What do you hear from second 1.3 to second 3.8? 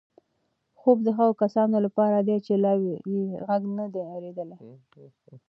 کسانو لپاره دی چې لا یې غږ